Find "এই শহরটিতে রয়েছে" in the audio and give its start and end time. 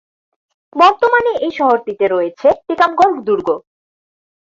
1.45-2.47